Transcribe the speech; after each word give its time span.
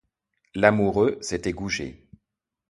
L'amoureux, 0.55 1.19
c'était 1.21 1.51
Goujet. 1.53 2.09